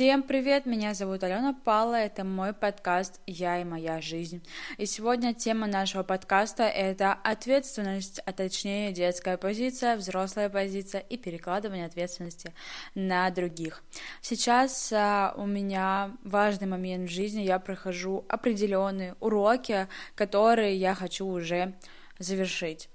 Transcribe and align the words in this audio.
Всем 0.00 0.22
привет, 0.22 0.64
меня 0.64 0.94
зовут 0.94 1.22
Алена 1.24 1.52
Пала, 1.52 1.96
это 1.96 2.24
мой 2.24 2.54
подкаст 2.54 3.20
«Я 3.26 3.60
и 3.60 3.64
моя 3.64 4.00
жизнь». 4.00 4.42
И 4.78 4.86
сегодня 4.86 5.34
тема 5.34 5.66
нашего 5.66 6.02
подкаста— 6.04 6.62
это 6.64 7.12
ответственность, 7.12 8.18
а 8.24 8.32
точнее 8.32 8.92
детская 8.92 9.36
позиция, 9.36 9.98
взрослая 9.98 10.48
позиция 10.48 11.02
и 11.02 11.18
перекладывание 11.18 11.84
ответственности 11.84 12.54
на 12.94 13.28
других. 13.28 13.82
Сейчас 14.22 14.90
а, 14.90 15.34
у 15.36 15.44
меня 15.44 16.16
важный 16.24 16.66
момент 16.66 17.10
в 17.10 17.12
жизни, 17.12 17.42
я 17.42 17.58
прохожу 17.58 18.24
определенные 18.26 19.16
уроки, 19.20 19.86
которые 20.14 20.76
я 20.76 20.94
хочу 20.94 21.26
уже 21.26 21.74
завершить. 22.18 22.88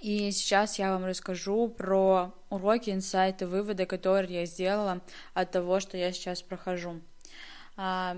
И 0.00 0.30
сейчас 0.30 0.78
я 0.78 0.92
вам 0.92 1.04
расскажу 1.04 1.68
про 1.68 2.32
уроки, 2.50 2.90
инсайты, 2.90 3.46
выводы, 3.46 3.84
которые 3.84 4.40
я 4.40 4.46
сделала 4.46 5.00
от 5.34 5.50
того, 5.50 5.80
что 5.80 5.96
я 5.96 6.12
сейчас 6.12 6.40
прохожу. 6.40 7.00
А, 7.76 8.16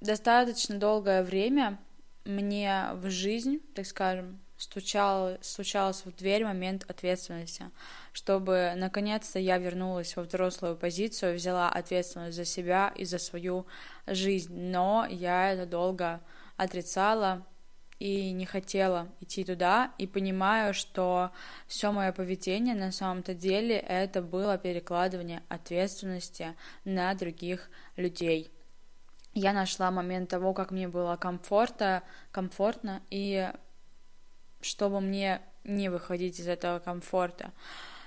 достаточно 0.00 0.78
долгое 0.78 1.22
время 1.24 1.78
мне 2.24 2.90
в 2.94 3.10
жизнь, 3.10 3.60
так 3.74 3.86
скажем, 3.86 4.38
стучал, 4.56 5.38
стучалась 5.40 6.04
в 6.04 6.14
дверь 6.14 6.44
момент 6.44 6.84
ответственности, 6.88 7.70
чтобы 8.12 8.74
наконец-то 8.76 9.38
я 9.38 9.58
вернулась 9.58 10.14
во 10.16 10.22
взрослую 10.22 10.76
позицию, 10.76 11.34
взяла 11.34 11.70
ответственность 11.70 12.36
за 12.36 12.44
себя 12.44 12.92
и 12.94 13.04
за 13.04 13.18
свою 13.18 13.66
жизнь. 14.06 14.54
Но 14.54 15.06
я 15.10 15.52
это 15.52 15.66
долго 15.66 16.20
отрицала, 16.56 17.44
и 18.00 18.32
не 18.32 18.46
хотела 18.46 19.08
идти 19.20 19.44
туда, 19.44 19.92
и 19.98 20.06
понимаю, 20.06 20.72
что 20.74 21.30
все 21.66 21.92
мое 21.92 22.12
поведение 22.12 22.74
на 22.74 22.92
самом-то 22.92 23.34
деле 23.34 23.76
это 23.76 24.22
было 24.22 24.56
перекладывание 24.56 25.42
ответственности 25.48 26.56
на 26.84 27.14
других 27.14 27.70
людей. 27.96 28.50
Я 29.34 29.52
нашла 29.52 29.90
момент 29.90 30.30
того, 30.30 30.54
как 30.54 30.70
мне 30.70 30.88
было 30.88 31.16
комфортно, 31.16 32.02
комфортно, 32.32 33.02
и 33.10 33.52
чтобы 34.62 35.00
мне 35.00 35.42
не 35.62 35.90
выходить 35.90 36.40
из 36.40 36.48
этого 36.48 36.78
комфорта 36.78 37.52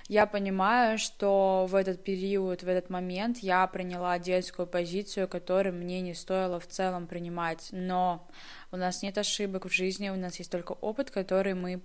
я 0.08 0.26
понимаю, 0.26 0.98
что 0.98 1.66
в 1.68 1.74
этот 1.74 2.04
период, 2.04 2.62
в 2.62 2.68
этот 2.68 2.90
момент 2.90 3.38
я 3.38 3.66
приняла 3.66 4.18
детскую 4.18 4.66
позицию, 4.66 5.28
которую 5.28 5.74
мне 5.74 6.02
не 6.02 6.14
стоило 6.14 6.60
в 6.60 6.66
целом 6.66 7.06
принимать. 7.06 7.68
Но 7.72 8.28
у 8.70 8.76
нас 8.76 9.02
нет 9.02 9.16
ошибок 9.16 9.64
в 9.64 9.72
жизни, 9.72 10.10
у 10.10 10.16
нас 10.16 10.38
есть 10.38 10.50
только 10.50 10.72
опыт, 10.72 11.10
который 11.10 11.54
мы 11.54 11.80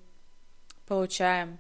получаем. 0.86 1.60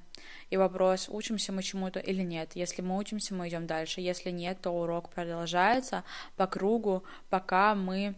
И 0.49 0.57
вопрос, 0.57 1.07
учимся 1.07 1.53
мы 1.53 1.63
чему-то 1.63 1.99
или 1.99 2.23
нет. 2.23 2.52
Если 2.55 2.81
мы 2.81 2.97
учимся, 2.97 3.33
мы 3.33 3.47
идем 3.47 3.65
дальше. 3.65 4.02
Если 4.02 4.31
нет, 4.31 4.59
то 4.61 4.71
урок 4.71 5.09
продолжается 5.09 6.03
по 6.35 6.45
кругу, 6.47 7.03
пока 7.30 7.73
мы 7.75 8.15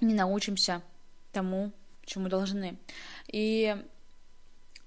не 0.00 0.14
научимся 0.14 0.82
тому, 1.32 1.72
чему 2.04 2.28
должны. 2.28 2.76
И 3.28 3.76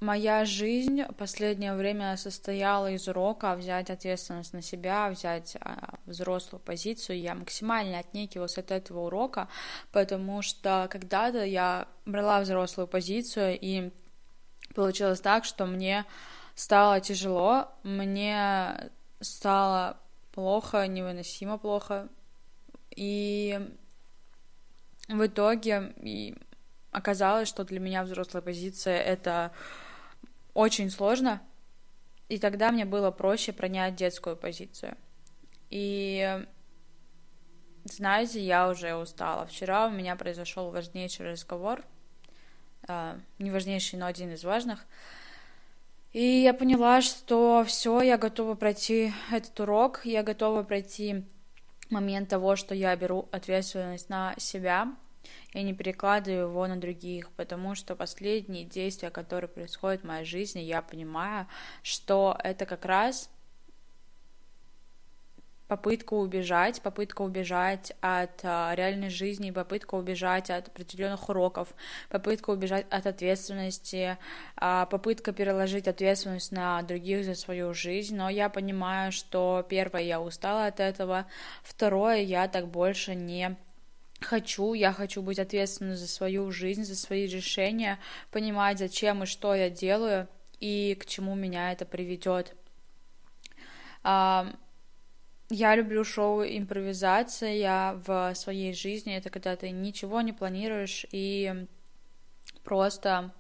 Моя 0.02 0.44
жизнь 0.44 1.04
последнее 1.18 1.74
время 1.74 2.18
состояла 2.18 2.92
из 2.92 3.08
урока 3.08 3.56
взять 3.56 3.90
ответственность 3.90 4.52
на 4.52 4.62
себя, 4.62 5.10
взять 5.10 5.56
а, 5.62 5.96
взрослую 6.06 6.60
позицию. 6.60 7.20
Я 7.20 7.34
максимально 7.34 8.00
отнекивалась 8.00 8.58
от 8.58 8.72
этого 8.72 9.06
урока, 9.06 9.48
потому 9.94 10.42
что 10.42 10.90
когда-то 10.92 11.46
я 11.46 11.88
брала 12.06 12.42
взрослую 12.42 12.88
позицию, 12.88 13.58
и 13.60 13.92
получилось 14.76 15.22
так, 15.22 15.46
что 15.46 15.66
мне 15.66 16.06
стало 16.56 17.00
тяжело, 17.00 17.70
мне 17.84 18.92
стало 19.22 19.98
плохо, 20.34 20.88
невыносимо 20.88 21.58
плохо, 21.58 22.09
и 22.94 23.72
в 25.08 25.26
итоге 25.26 25.94
оказалось, 26.92 27.48
что 27.48 27.64
для 27.64 27.80
меня 27.80 28.04
взрослая 28.04 28.42
позиция— 28.42 29.00
это 29.02 29.52
очень 30.56 30.90
сложно, 30.90 31.42
и 32.30 32.40
тогда 32.40 32.72
мне 32.72 32.86
было 32.86 33.12
проще 33.12 33.54
принять 33.54 33.96
детскую 33.96 34.36
позицию. 34.36 34.98
И 35.70 36.44
знаете, 37.84 38.42
я 38.42 38.70
уже 38.70 38.96
устала. 38.96 39.46
Вчера 39.46 39.86
у 39.88 39.92
меня 39.92 40.16
произошел 40.16 40.72
важнейший 40.72 41.32
разговор, 41.32 41.84
э, 42.88 43.20
не 43.38 43.52
важнейший, 43.52 44.00
но 44.00 44.08
один 44.08 44.34
из 44.34 44.44
важных. 44.44 44.86
И 46.14 46.24
я 46.24 46.54
поняла, 46.54 47.02
что 47.02 47.64
все, 47.68 48.02
я 48.02 48.18
готова 48.18 48.56
пройти 48.56 49.14
этот 49.32 49.60
урок, 49.60 50.02
я 50.06 50.24
готова 50.24 50.64
пройти 50.64 51.26
момент 51.90 52.30
того, 52.30 52.56
что 52.56 52.74
я 52.74 52.96
беру 52.96 53.28
ответственность 53.32 54.10
на 54.10 54.34
себя, 54.38 54.96
я 55.53 55.63
не 55.63 55.74
перекладываю 55.74 56.47
его 56.50 56.68
на 56.68 56.78
других, 56.78 57.31
потому 57.31 57.75
что 57.75 57.96
последние 57.96 58.66
действия, 58.66 59.09
которые 59.09 59.47
происходят 59.47 60.02
в 60.02 60.06
моей 60.06 60.25
жизни, 60.25 60.59
я 60.59 60.81
понимаю, 60.81 61.47
что 61.81 62.38
это 62.44 62.66
как 62.66 62.86
раз 62.86 63.30
попытка 65.68 66.13
убежать, 66.13 66.81
попытка 66.81 67.22
убежать 67.22 67.94
от 68.02 68.41
а, 68.44 68.74
реальной 68.75 69.09
жизни, 69.09 69.52
попытка 69.52 69.96
убежать 69.96 70.50
от 70.50 70.68
определенных 70.68 71.28
уроков, 71.30 71.74
попытка 72.09 72.52
убежать 72.52 72.86
от 72.90 73.07
ответственности, 73.07 74.18
а, 74.56 74.86
попытка 74.86 75.31
переложить 75.31 75.88
ответственность 75.88 76.52
на 76.52 76.81
других 76.84 77.25
за 77.25 77.36
свою 77.36 77.74
жизнь. 77.74 78.16
Но 78.16 78.30
я 78.30 78.50
понимаю, 78.50 79.12
что 79.12 79.66
первое, 79.68 80.03
я 80.03 80.22
устала 80.22 80.68
от 80.68 80.80
этого, 80.80 81.25
второе, 81.63 82.22
я 82.22 82.47
так 82.47 82.68
больше 82.68 83.16
не 83.16 83.57
хочу, 84.22 84.74
я 84.74 84.92
хочу 84.94 85.22
быть 85.22 85.40
ответственной 85.40 85.96
за 85.96 86.08
свою 86.08 86.52
жизнь, 86.52 86.84
за 86.84 86.96
свои 86.96 87.28
решения, 87.28 88.00
понимать, 88.31 88.80
зачем 88.80 89.24
и 89.24 89.26
что 89.26 89.53
я 89.56 89.70
делаю 89.70 90.28
и 90.59 90.98
к 91.00 91.06
чему 91.06 91.36
меня 91.36 91.72
это 91.72 91.86
приведет. 91.86 92.56
Я 94.04 95.75
люблю 95.75 96.04
шоу 96.04 96.44
импровизация 96.44 97.94
в 97.94 98.34
своей 98.36 98.74
жизни. 98.74 99.16
Это 99.16 99.30
когда 99.30 99.56
ты 99.56 99.70
ничего 99.70 100.22
не 100.22 100.34
планируешь 100.34 101.06
и 101.12 101.68
просто 102.64 103.31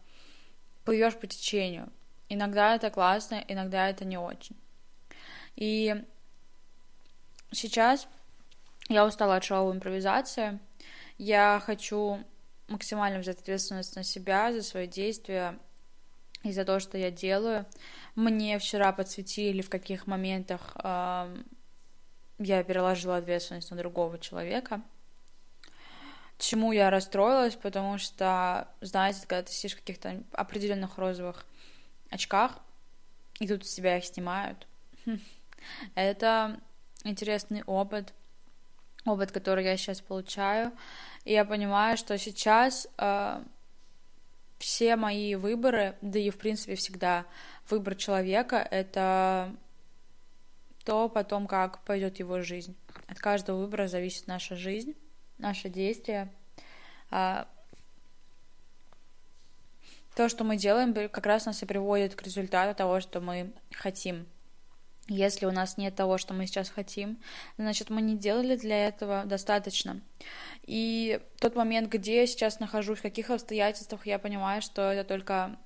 плывешь 0.83 1.15
по 1.15 1.25
течению. 1.25 1.91
Иногда 2.29 2.75
это 2.75 2.91
классно, 2.91 3.43
иногда 3.47 3.89
это 3.89 4.05
не 4.05 4.17
очень. 4.19 4.55
И 5.55 5.95
сейчас 7.51 8.07
я 8.87 9.05
устала 9.05 9.37
от 9.37 9.43
шоу 9.43 9.71
импровизация. 9.71 10.59
Я 11.17 11.61
хочу 11.65 12.19
максимально 12.67 13.19
взять 13.19 13.39
ответственность 13.39 13.95
на 13.95 14.03
себя 14.03 14.51
за 14.51 14.61
свои 14.61 14.87
действия 14.87 15.57
и 16.43 16.51
за 16.51 16.65
то, 16.65 16.79
что 16.79 16.97
я 16.97 17.09
делаю. 17.09 17.65
Мне 18.15 18.59
вчера 18.59 18.91
подсветили, 18.91 19.61
в 19.61 19.69
каких 19.69 20.07
моментах 20.07 20.75
э, 20.83 21.37
я 22.39 22.63
переложила 22.63 23.17
ответственность 23.17 23.71
на 23.71 23.77
другого 23.77 24.19
человека. 24.19 24.81
Чему 26.37 26.73
я 26.73 26.89
расстроилась, 26.89 27.55
потому 27.55 27.97
что, 27.97 28.67
знаете, 28.81 29.21
когда 29.25 29.43
ты 29.43 29.53
сидишь 29.53 29.77
в 29.77 29.79
каких-то 29.79 30.21
определенных 30.33 30.97
розовых 30.97 31.45
очках, 32.09 32.59
и 33.39 33.47
тут 33.47 33.65
с 33.65 33.73
тебя 33.73 33.97
их 33.97 34.05
снимают, 34.05 34.67
это 35.95 36.59
интересный 37.05 37.63
опыт— 37.63 38.13
опыт, 39.05 39.31
который 39.31 39.65
я 39.65 39.77
сейчас 39.77 40.01
получаю. 40.01 40.71
И 41.23 41.33
я 41.33 41.45
понимаю, 41.45 41.97
что 41.97 42.17
сейчас 42.17 42.87
э, 42.97 43.43
все 44.57 44.95
мои 44.95 45.35
выборы, 45.35 45.95
да 46.01 46.19
и 46.19 46.29
в 46.29 46.37
принципе 46.37 46.75
всегда 46.75 47.25
выбор 47.69 47.95
человека 47.95 48.57
это 48.57 49.55
то 50.83 51.09
потом, 51.09 51.47
как 51.47 51.83
пойдет 51.83 52.19
его 52.19 52.41
жизнь. 52.41 52.75
От 53.07 53.19
каждого 53.19 53.57
выбора 53.57 53.87
зависит 53.87 54.27
наша 54.27 54.55
жизнь, 54.55 54.95
наше 55.39 55.69
действие. 55.69 56.31
Э, 57.11 57.45
то, 60.15 60.29
что 60.29 60.43
мы 60.43 60.55
делаем, 60.55 60.93
как 61.09 61.25
раз 61.25 61.45
нас 61.45 61.61
и 61.61 61.65
приводит 61.65 62.15
к 62.15 62.23
результату 62.23 62.75
того, 62.75 63.01
что 63.01 63.19
мы 63.19 63.51
хотим. 63.71 64.25
Если 65.07 65.45
у 65.45 65.51
нас 65.51 65.77
нет 65.77 65.95
того, 65.95 66.17
что 66.17 66.33
мы 66.33 66.47
сейчас 66.47 66.69
хотим, 66.69 67.19
значит, 67.57 67.91
мы 67.91 68.01
не 68.01 68.17
делали 68.17 68.55
для 68.55 68.87
этого 68.87 69.23
достаточно. 69.25 70.01
И 70.65 71.19
тот 71.39 71.55
момент, 71.55 71.91
где 71.91 72.21
я 72.21 72.27
сейчас 72.27 72.59
нахожусь, 72.59 72.99
в 72.99 73.03
каких 73.03 73.29
обстоятельствах, 73.29 74.07
я 74.07 74.17
понимаю, 74.17 74.63
что 74.63 74.81
это 74.81 75.07
только 75.07 75.57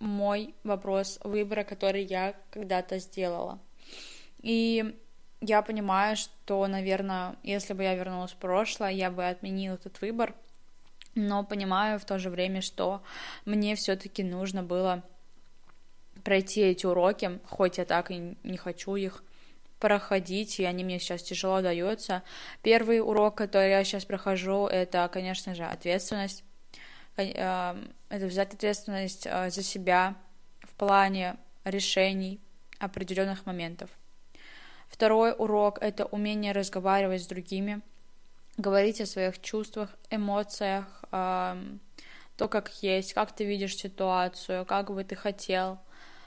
мой 0.00 0.54
вопрос 0.64 1.18
выбора, 1.24 1.64
который 1.64 2.04
я 2.04 2.34
когда-то 2.50 2.98
сделала. 2.98 3.58
И 4.42 4.98
я 5.40 5.62
понимаю, 5.62 6.16
что, 6.16 6.66
наверное, 6.66 7.36
если 7.42 7.72
бы 7.72 7.82
я 7.84 7.94
вернулась 7.94 8.32
в 8.32 8.36
прошлое, 8.36 8.90
я 8.90 9.10
бы 9.10 9.26
отменила 9.26 9.74
этот 9.74 10.00
выбор, 10.02 10.34
но 11.14 11.44
понимаю 11.44 11.98
в 11.98 12.04
то 12.04 12.18
же 12.18 12.30
время, 12.30 12.60
что 12.60 13.02
мне 13.44 13.76
все-таки 13.76 14.22
нужно 14.22 14.62
было 14.62 15.02
пройти 16.24 16.62
эти 16.62 16.86
уроки, 16.86 17.40
хоть 17.46 17.78
я 17.78 17.84
так 17.84 18.10
и 18.10 18.36
не 18.42 18.56
хочу 18.56 18.94
их 18.96 19.22
проходить, 19.78 20.60
и 20.60 20.64
они 20.64 20.84
мне 20.84 20.98
сейчас 21.00 21.22
тяжело 21.22 21.60
даются. 21.60 22.22
Первый 22.62 23.00
урок, 23.00 23.34
который 23.34 23.70
я 23.70 23.82
сейчас 23.84 24.04
прохожу, 24.04 24.66
это, 24.66 25.10
конечно 25.12 25.54
же, 25.54 25.64
ответственность. 25.64 26.44
Э, 27.16 27.74
это 28.08 28.26
взять 28.26 28.54
ответственность 28.54 29.26
э, 29.26 29.50
за 29.50 29.62
себя 29.62 30.14
в 30.60 30.72
плане 30.74 31.36
решений 31.64 32.40
определенных 32.78 33.44
моментов. 33.44 33.90
Второй 34.88 35.34
урок— 35.36 35.78
это 35.80 36.04
умение 36.04 36.52
разговаривать 36.52 37.22
с 37.22 37.26
другими, 37.26 37.80
говорить 38.58 39.00
о 39.00 39.06
своих 39.06 39.40
чувствах, 39.40 39.90
эмоциях, 40.10 41.02
то, 41.10 42.48
как 42.48 42.70
есть, 42.82 43.14
как 43.14 43.32
ты 43.32 43.44
видишь 43.44 43.76
ситуацию, 43.76 44.66
как 44.66 44.90
бы 44.90 45.04
ты 45.04 45.16
хотел 45.16 45.78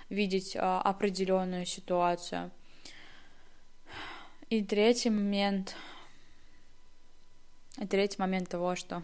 видеть 0.10 0.56
определенную 0.56 1.66
ситуацию. 1.66 2.52
И 4.50 4.64
третий 4.64 5.10
момент, 5.10 5.76
третий 7.90 8.18
момент 8.20 8.50
того, 8.50 8.76
что 8.76 9.04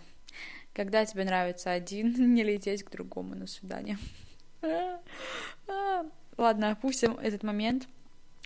когда 0.73 1.05
тебе 1.05 1.25
нравится 1.25 1.71
один, 1.71 2.33
не 2.33 2.43
лететь 2.43 2.83
к 2.83 2.91
другому 2.91 3.35
на 3.35 3.47
свидание. 3.47 3.97
Ладно, 6.37 6.71
опустим 6.71 7.17
этот 7.17 7.43
момент. 7.43 7.87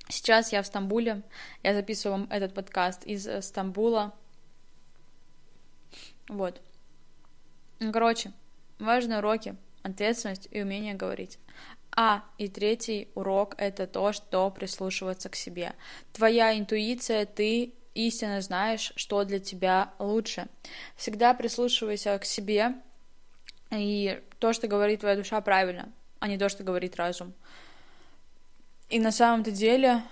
Сейчас 0.09 0.51
я 0.51 0.61
в 0.61 0.67
Стамбуле. 0.67 1.23
Я 1.63 1.73
записываю 1.73 2.19
вам 2.19 2.27
этот 2.29 2.53
подкаст 2.53 3.03
из 3.05 3.27
э, 3.27 3.41
Стамбула. 3.41 4.13
Вот. 6.27 6.61
Короче, 7.79 8.31
важные 8.79 9.19
уроки. 9.19 9.55
Ответственность 9.83 10.47
и 10.51 10.61
умение 10.61 10.93
говорить. 10.93 11.39
А, 11.95 12.23
и 12.37 12.49
третий 12.49 13.09
урок— 13.15 13.55
это 13.57 13.87
то, 13.87 14.11
что 14.11 14.49
прислушиваться 14.51 15.29
к 15.29 15.35
себе. 15.35 15.73
Твоя 16.11 16.57
интуиция, 16.57 17.25
ты 17.25 17.73
истинно 17.93 18.41
знаешь, 18.41 18.91
что 18.97 19.23
для 19.23 19.39
тебя 19.39 19.93
лучше. 19.97 20.47
Всегда 20.97 21.33
прислушивайся 21.33 22.19
к 22.19 22.25
себе, 22.25 22.75
и 23.71 24.21
то, 24.39 24.53
что 24.53 24.67
говорит 24.67 24.99
твоя 24.99 25.15
душа, 25.15 25.39
правильно, 25.41 25.91
а 26.19 26.27
не 26.27 26.37
то, 26.37 26.49
что 26.49 26.63
говорит 26.63 26.97
разум. 26.97 27.33
И 28.89 28.99
на 28.99 29.11
самом-то 29.11 29.51
деле 29.51 30.03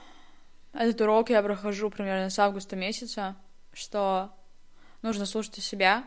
этот 0.73 1.01
урок 1.01 1.29
я 1.29 1.43
прохожу 1.43 1.89
примерно 1.89 2.29
с 2.29 2.39
августа 2.39 2.75
месяца, 2.75 3.35
что 3.73 4.31
нужно 5.01 5.25
слушать 5.25 5.61
себя. 5.61 6.05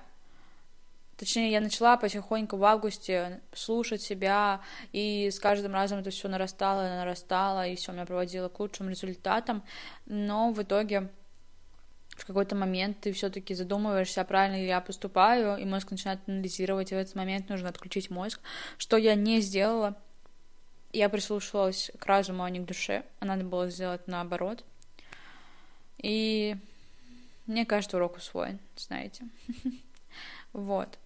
Точнее, 1.16 1.50
я 1.50 1.60
начала 1.60 1.96
потихоньку 1.96 2.58
в 2.58 2.64
августе 2.64 3.40
слушать 3.54 4.02
себя, 4.02 4.60
и 4.92 5.30
с 5.30 5.40
каждым 5.40 5.72
разом 5.72 6.00
это 6.00 6.10
все 6.10 6.28
нарастало 6.28 6.82
нарастало, 6.82 7.66
и 7.66 7.74
все 7.74 7.92
меня 7.92 8.04
проводило 8.04 8.48
к 8.50 8.60
лучшим 8.60 8.90
результатам. 8.90 9.62
Но 10.04 10.52
в 10.52 10.62
итоге 10.62 11.08
в 12.10 12.26
какой-то 12.26 12.54
момент 12.54 13.00
ты 13.00 13.12
все-таки 13.12 13.54
задумываешься, 13.54 14.24
правильно 14.24 14.56
ли 14.56 14.66
я 14.66 14.80
поступаю, 14.82 15.56
и 15.56 15.64
мозг 15.64 15.90
начинает 15.90 16.20
анализировать, 16.26 16.92
и 16.92 16.94
в 16.94 16.98
этот 16.98 17.14
момент 17.14 17.48
нужно 17.48 17.70
отключить 17.70 18.10
мозг, 18.10 18.40
что 18.76 18.98
я 18.98 19.14
не 19.14 19.40
сделала. 19.40 19.96
Я 20.92 21.08
прислушивалась 21.08 21.90
к 21.98 22.06
разуму, 22.06 22.42
а 22.42 22.50
не 22.50 22.60
к 22.60 22.64
душе, 22.66 23.04
а 23.20 23.24
надо 23.24 23.44
было 23.44 23.70
сделать 23.70 24.06
наоборот. 24.06 24.64
И 25.98 26.56
мне 27.46 27.64
кажется, 27.64 27.96
урок 27.96 28.18
усвоен, 28.18 28.58
знаете. 28.76 29.24
Вот. 30.52 30.98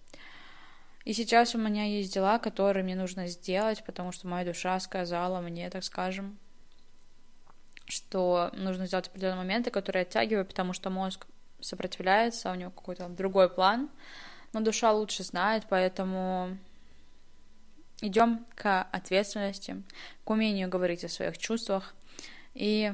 И 1.03 1.13
сейчас 1.13 1.55
у 1.55 1.57
меня 1.57 1.85
есть 1.85 2.13
дела, 2.13 2.37
которые 2.37 2.83
мне 2.83 2.95
нужно 2.95 3.27
сделать, 3.27 3.83
потому 3.83 4.11
что 4.11 4.27
моя 4.27 4.45
душа 4.45 4.79
сказала 4.79 5.41
мне, 5.41 5.69
так 5.69 5.83
скажем, 5.83 6.37
что 7.85 8.51
нужно 8.53 8.85
сделать 8.85 9.07
определенные 9.07 9.39
моменты, 9.39 9.71
которые 9.71 10.03
оттягиваю, 10.03 10.45
потому 10.45 10.73
что 10.73 10.89
мозг 10.89 11.25
сопротивляется, 11.59 12.51
у 12.51 12.55
него 12.55 12.71
какой-то 12.71 13.09
другой 13.09 13.49
план, 13.49 13.89
но 14.53 14.61
душа 14.61 14.91
лучше 14.91 15.23
знает, 15.23 15.65
поэтому 15.69 16.57
идем 18.01 18.45
к 18.55 18.83
ответственности, 18.83 19.83
к 20.23 20.29
умению 20.29 20.69
говорить 20.69 21.03
о 21.03 21.09
своих 21.09 21.37
чувствах 21.37 21.93
и 22.53 22.93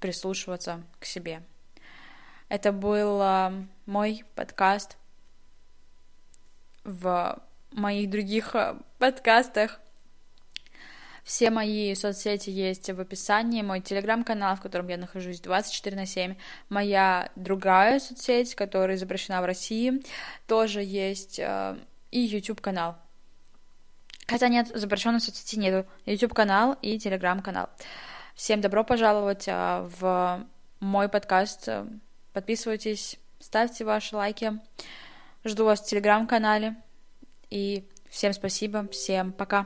прислушиваться 0.00 0.82
к 0.98 1.04
себе. 1.04 1.42
Это 2.48 2.72
был 2.72 3.20
а, 3.20 3.52
мой 3.86 4.24
подкаст 4.34 4.96
в 6.84 7.42
моих 7.72 8.10
других 8.10 8.54
а, 8.54 8.78
подкастах 8.98 9.80
все 11.24 11.48
мои 11.50 11.94
соцсети 11.94 12.50
есть 12.50 12.90
в 12.90 13.00
описании, 13.00 13.62
мой 13.62 13.80
телеграм-канал, 13.80 14.56
в 14.56 14.60
котором 14.60 14.88
я 14.88 14.98
нахожусь 14.98 15.40
24 15.40 15.96
на 15.96 16.04
7, 16.04 16.34
моя 16.68 17.30
другая 17.34 17.98
соцсеть, 17.98 18.54
которая 18.54 18.98
запрещена 18.98 19.40
в 19.40 19.46
России, 19.46 20.02
тоже 20.46 20.82
есть, 20.82 21.38
э, 21.38 21.78
и 22.10 22.20
YouTube-канал. 22.20 22.96
Хотя 24.26 24.48
нет, 24.48 24.70
запрещенной 24.74 25.20
соцсети 25.20 25.58
нету. 25.58 25.88
YouTube-канал 26.04 26.76
и 26.82 26.98
телеграм-канал. 26.98 27.70
Всем 28.34 28.60
добро 28.60 28.84
пожаловать 28.84 29.48
э, 29.48 29.88
в 29.98 30.44
мой 30.80 31.08
подкаст. 31.08 31.70
Подписывайтесь, 32.34 33.16
ставьте 33.40 33.86
ваши 33.86 34.14
лайки. 34.14 34.60
Жду 35.44 35.64
вас 35.66 35.80
в 35.80 35.86
телеграм-канале. 35.86 36.76
И 37.50 37.88
всем 38.08 38.32
спасибо, 38.32 38.88
всем 38.88 39.32
пока. 39.32 39.62